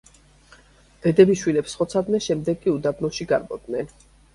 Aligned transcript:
დედები 1.03 1.37
შვილებს 1.43 1.77
ხოცავდნენ, 1.83 2.27
შემდეგ 2.31 2.61
კი 2.67 2.77
უდაბნოში 2.79 3.33
გარბოდნენ. 3.35 3.99